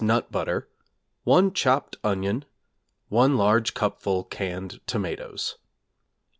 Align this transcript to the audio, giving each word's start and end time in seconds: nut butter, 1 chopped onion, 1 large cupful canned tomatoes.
nut 0.03 0.31
butter, 0.31 0.67
1 1.25 1.53
chopped 1.53 1.95
onion, 2.03 2.43
1 3.09 3.37
large 3.37 3.75
cupful 3.75 4.23
canned 4.23 4.81
tomatoes. 4.87 5.57